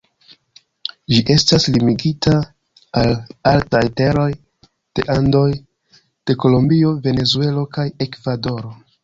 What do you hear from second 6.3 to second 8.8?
Kolombio, Venezuelo kaj Ekvadoro.